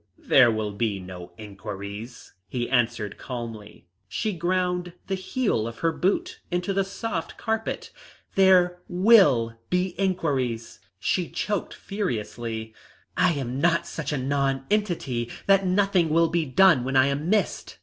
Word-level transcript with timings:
"There 0.17 0.49
will 0.51 0.71
be 0.71 0.99
no 0.99 1.31
inquiries," 1.37 2.33
he 2.47 2.67
answered 2.67 3.19
calmly. 3.19 3.85
She 4.09 4.33
ground 4.33 4.93
the 5.05 5.13
heel 5.13 5.67
of 5.67 5.77
her 5.85 5.91
boot 5.91 6.39
into 6.49 6.73
the 6.73 6.83
soft 6.83 7.37
carpet. 7.37 7.91
"There 8.33 8.79
will 8.87 9.59
be 9.69 9.89
inquiries," 9.99 10.79
she 10.99 11.29
choked 11.29 11.75
furiously. 11.75 12.73
"I 13.15 13.33
am 13.33 13.61
not 13.61 13.85
such 13.85 14.11
a 14.11 14.17
nonentity 14.17 15.29
that 15.45 15.67
nothing 15.67 16.09
will 16.09 16.29
be 16.29 16.45
done 16.45 16.83
when 16.83 16.95
I 16.95 17.05
am 17.05 17.29
missed. 17.29 17.77